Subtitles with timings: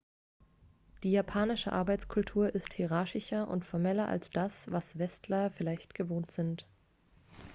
[1.03, 6.65] die japanische arbeitskultur ist hierarchischer und formeller als das was westler vielleicht gewohnt sind